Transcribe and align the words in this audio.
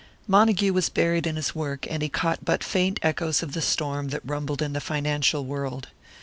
Montague 0.27 0.73
was 0.73 0.89
buried 0.89 1.27
in 1.27 1.35
his 1.35 1.53
work, 1.53 1.85
and 1.87 2.01
he 2.01 2.09
caught 2.09 2.43
but 2.43 2.63
faint 2.63 2.99
echoes 3.03 3.43
of 3.43 3.53
the 3.53 3.61
storm 3.61 4.07
that 4.07 4.25
rumbled 4.25 4.59
in 4.63 4.73
the 4.73 4.81
financial 4.81 5.45
world. 5.45 5.89